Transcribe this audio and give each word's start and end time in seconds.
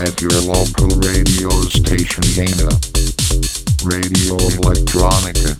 At 0.00 0.20
your 0.22 0.30
local 0.42 0.86
radio 1.00 1.50
station 1.62 2.22
Dana. 2.32 2.70
Radio 3.82 4.36
Electronica. 4.54 5.56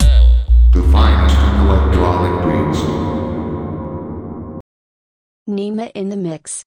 The 0.71 0.81
finest 0.93 1.35
electronic 1.59 2.45
beats. 2.45 2.79
Nima 5.49 5.91
in 5.93 6.07
the 6.07 6.15
mix. 6.15 6.63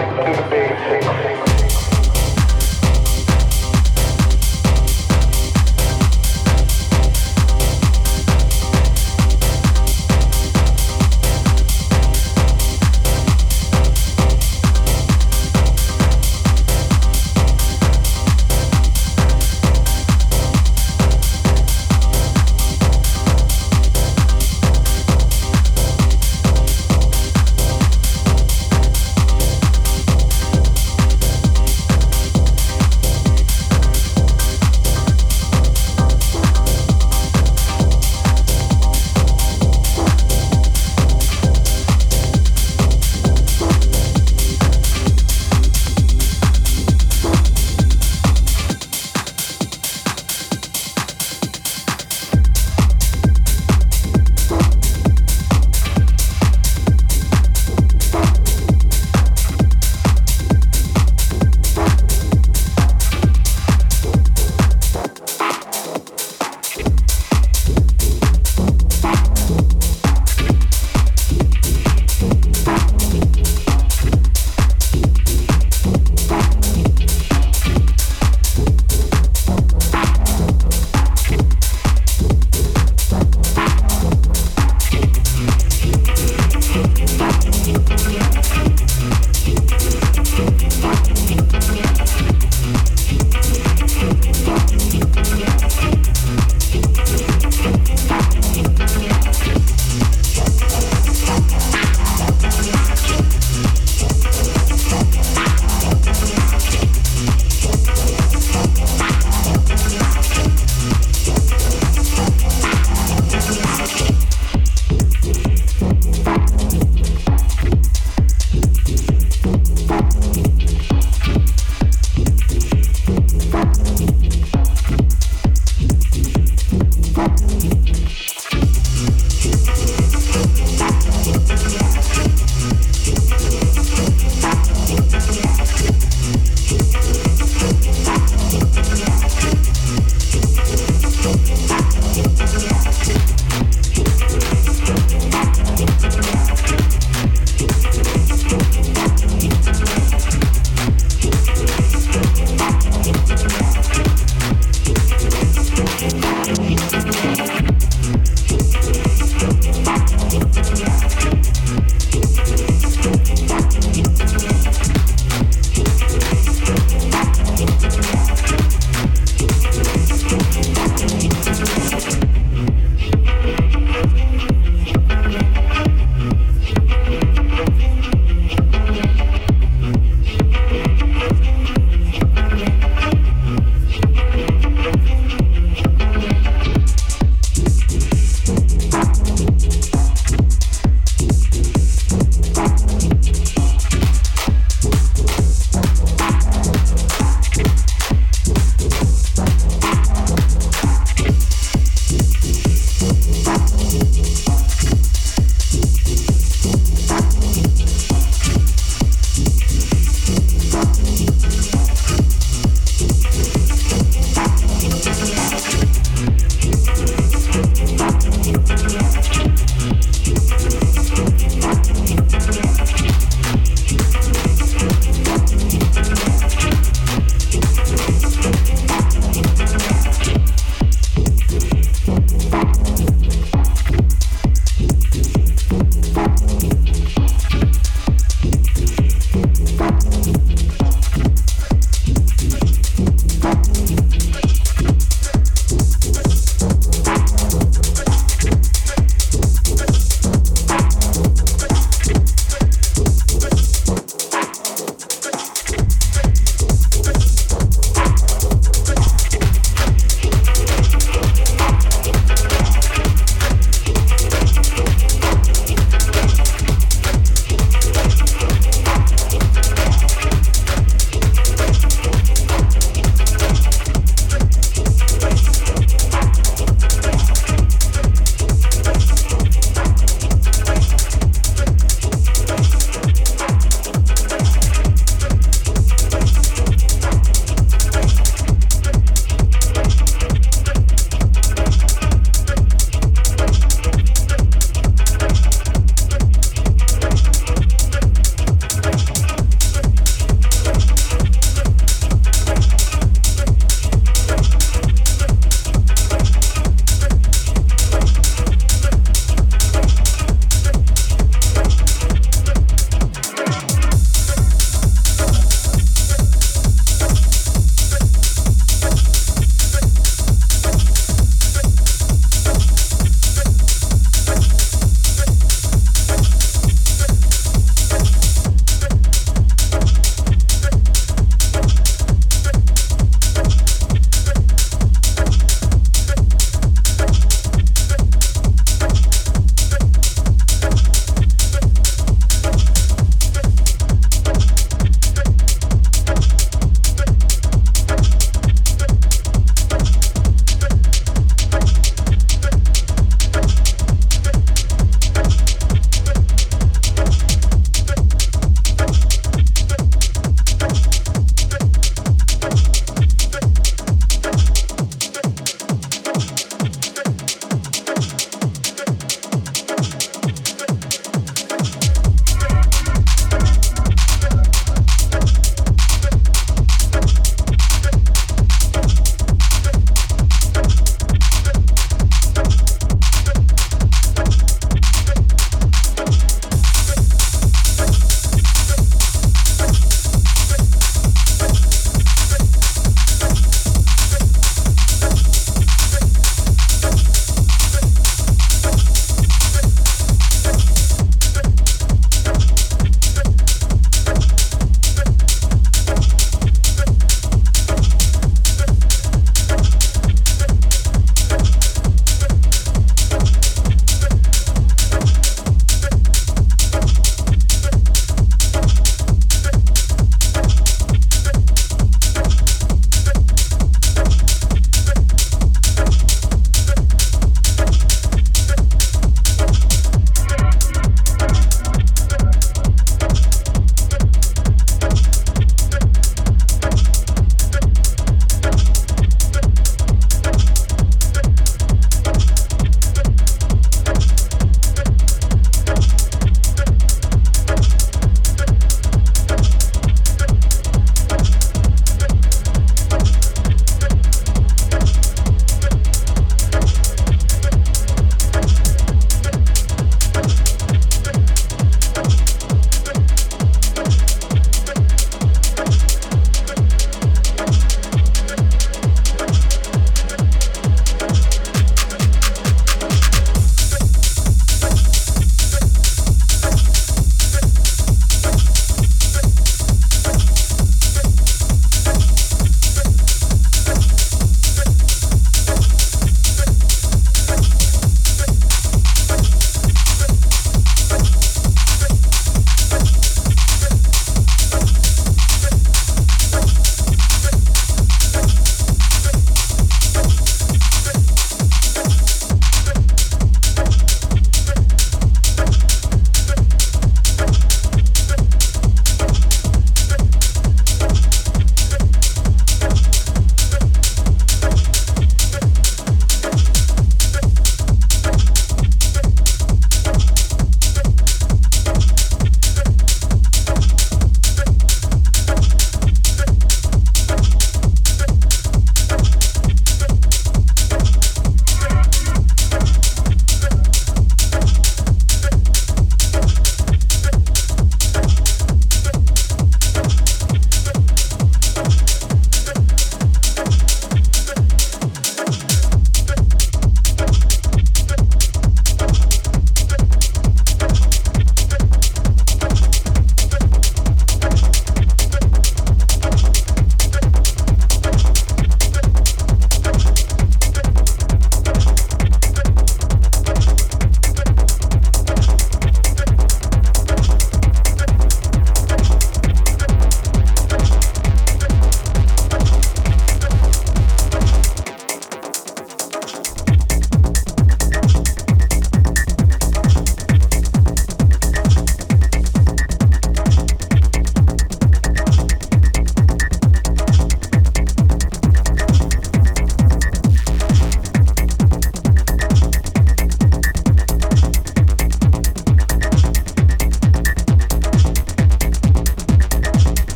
Big, 0.00 0.50
big, 0.50 0.70
big, 0.88 1.49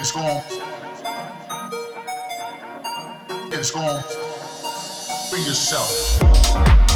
It's 0.00 0.12
gone. 0.12 0.44
It's. 3.72 4.00
Be 5.32 5.40
yourself. 5.42 6.87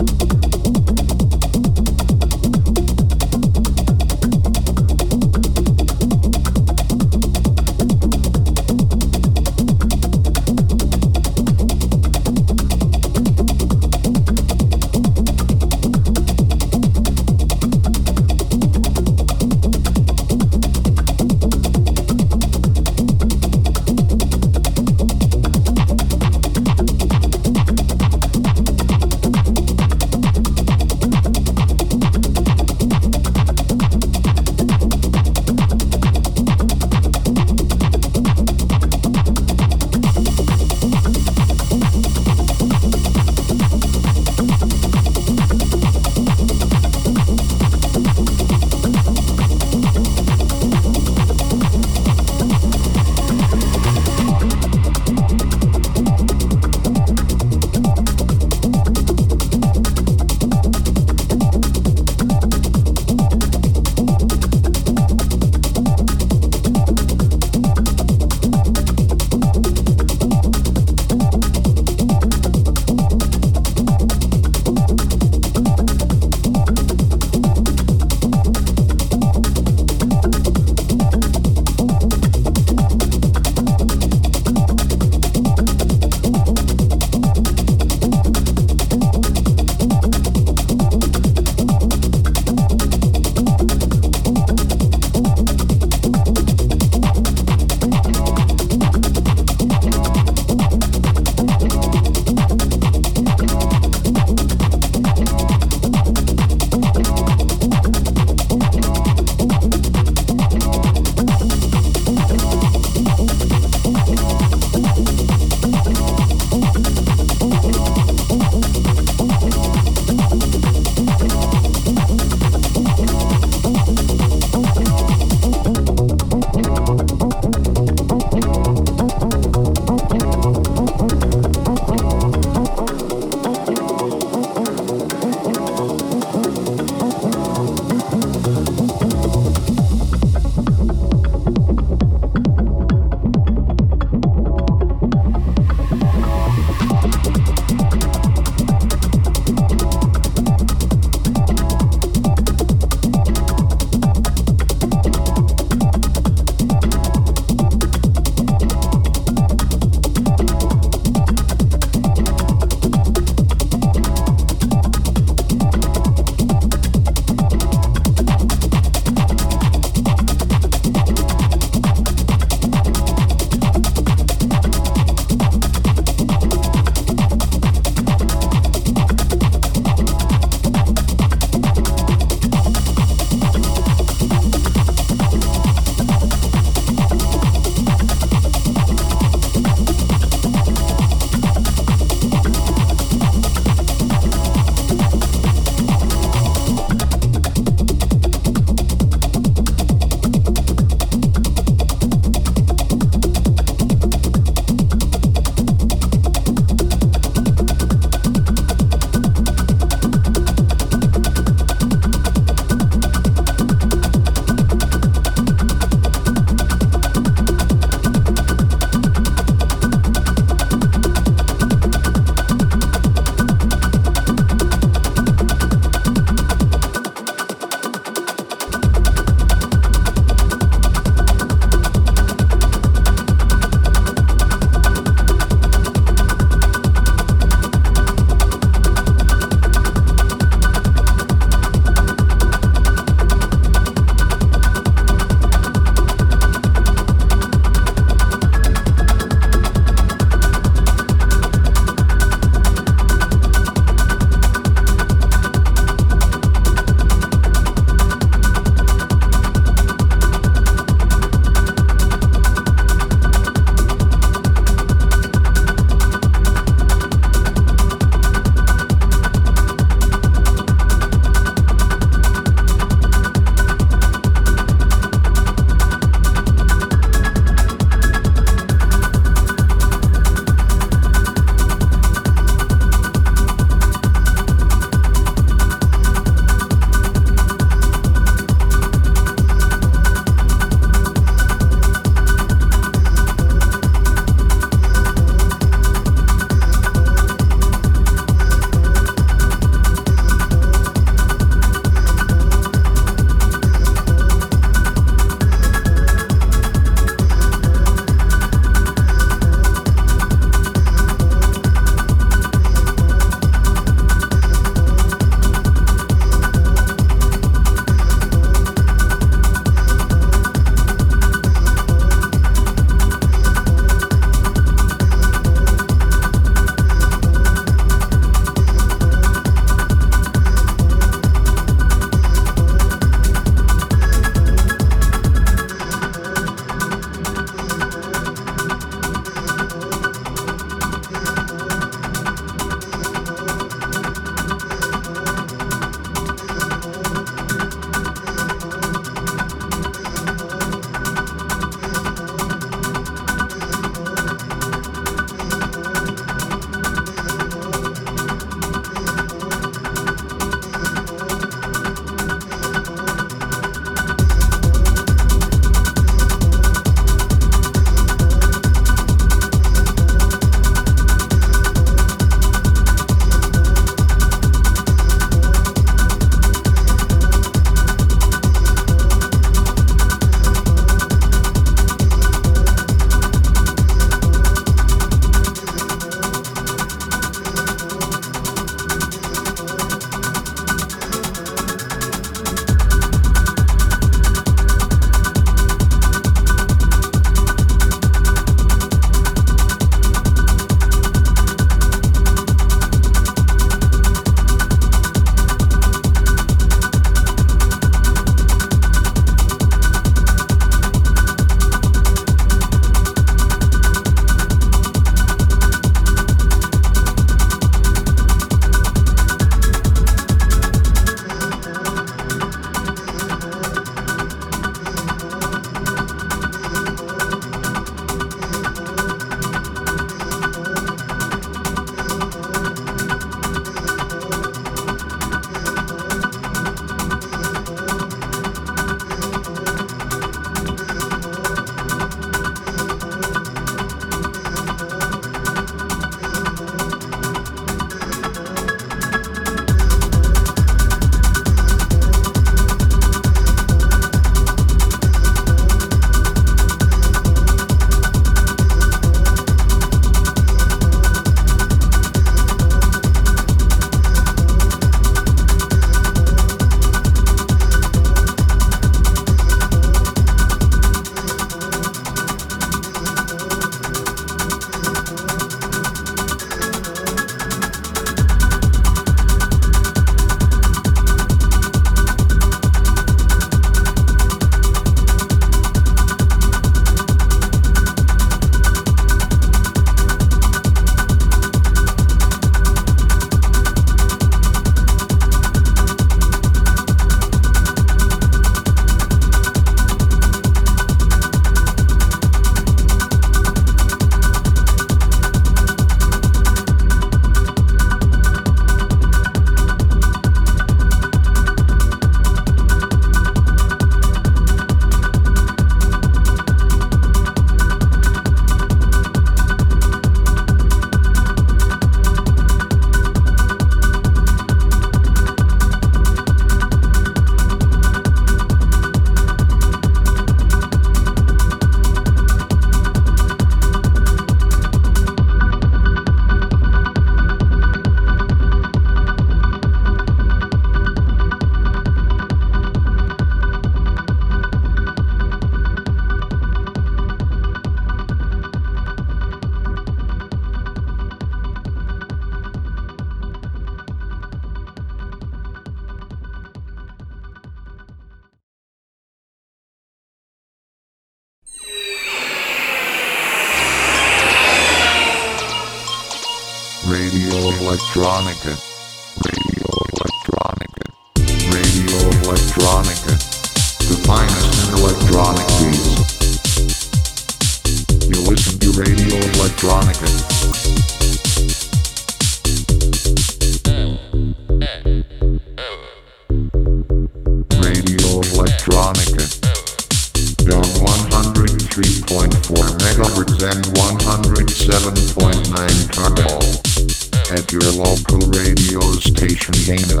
local 598.08 598.28
radio 598.30 598.80
station 598.92 599.54
Dana. 599.64 600.00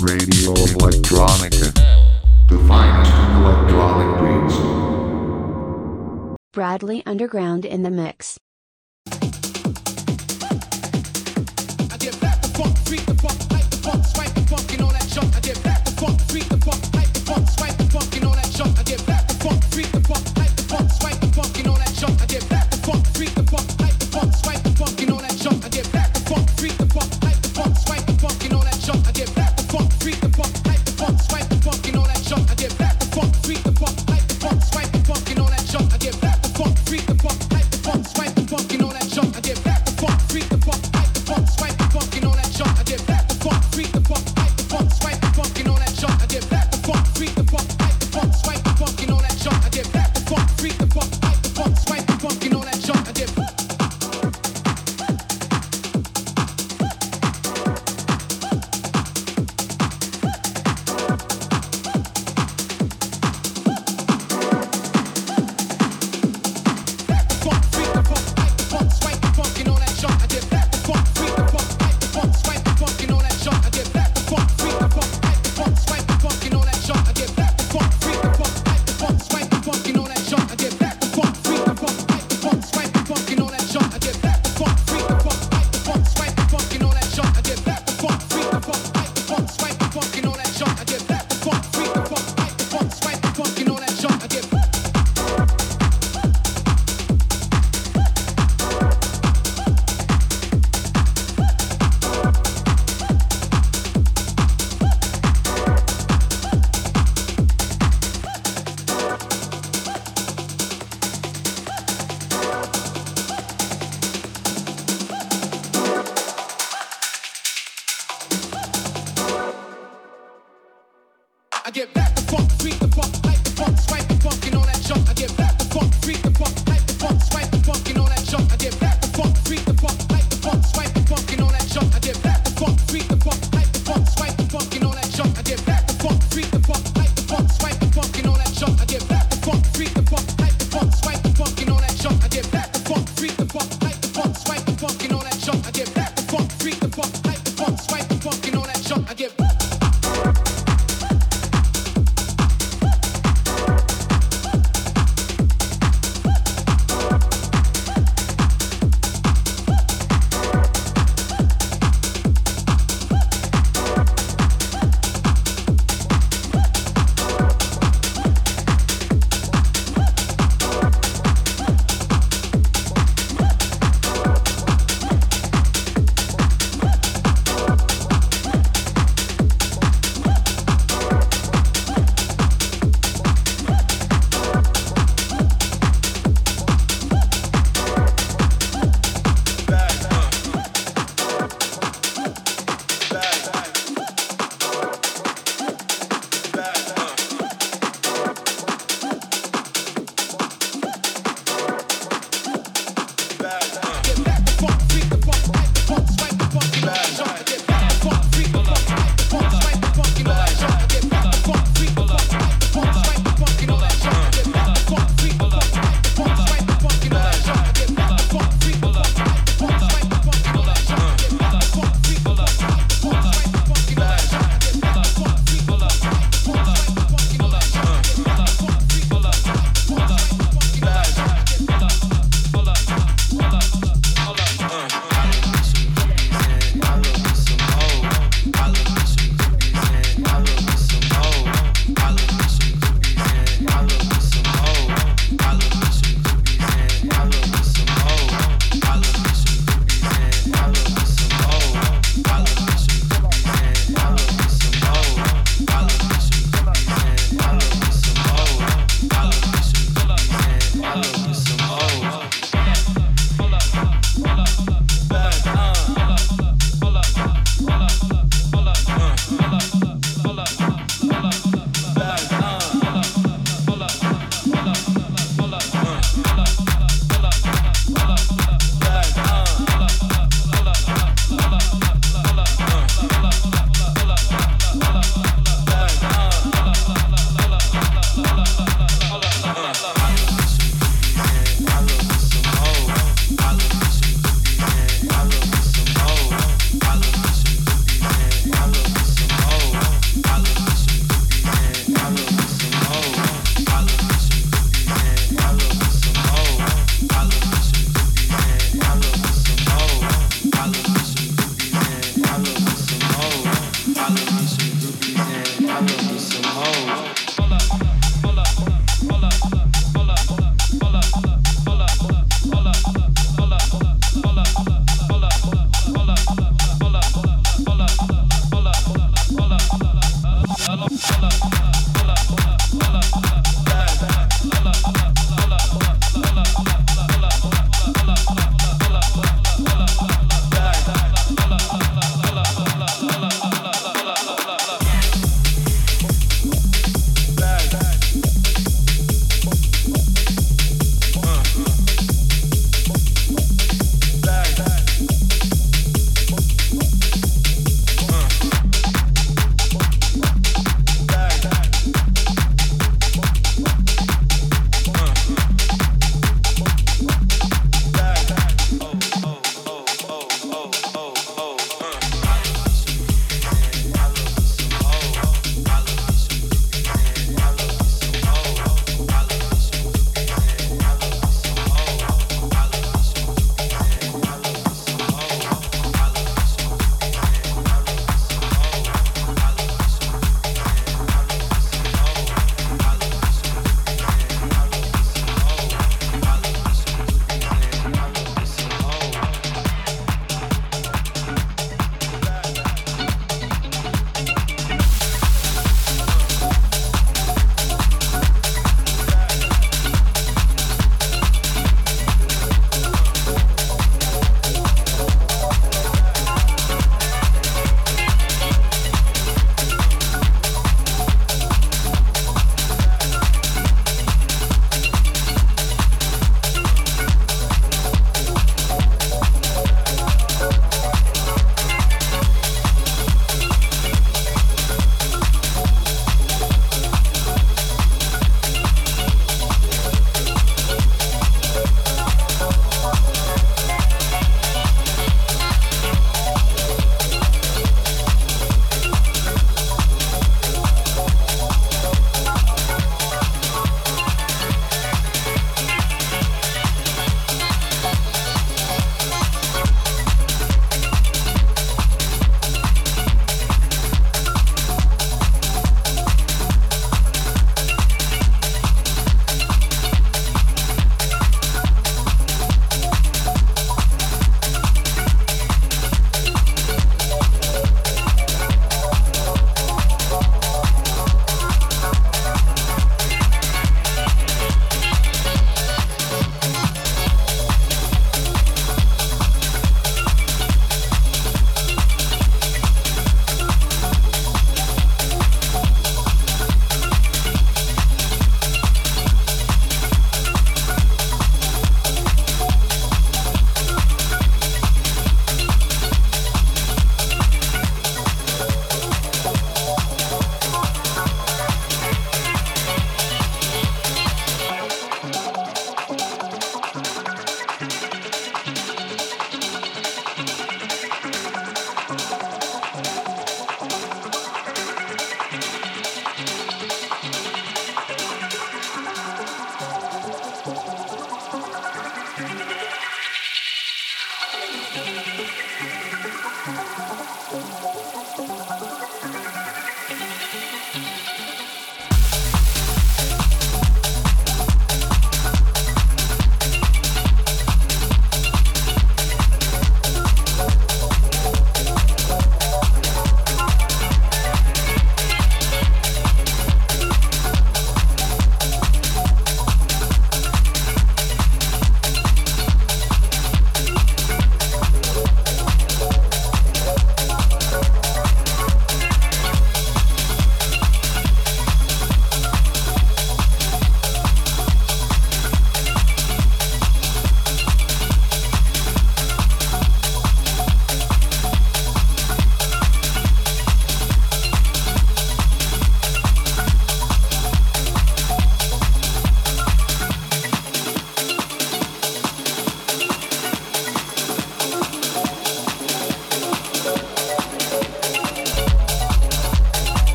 Radio 0.00 0.52
Electronica. 0.76 1.72
The 2.48 2.58
finest 2.68 3.12
electronic 3.36 4.10
beats. 4.20 4.56
Bradley 6.52 7.02
Underground 7.06 7.64
in 7.64 7.82
the 7.82 7.90
mix. 7.90 8.38
the 13.04 13.14
funk, 13.20 13.50
like 13.50 13.70
the 13.70 13.76
funk, 13.82 14.04
swipe 14.04 14.34
the 14.34 14.40
funk, 14.42 14.72
and 14.72 14.82
all 14.82 14.90
that 14.90 15.08
junk. 15.08 15.36
I 15.36 15.40
get 15.40 15.62
back 15.62 15.84
the 15.84 15.90
funk, 15.92 16.18
the 16.20 16.58
funk, 16.64 16.94
like 16.94 17.12
the 17.12 17.20
funk, 17.20 17.48
swipe. 17.48 17.75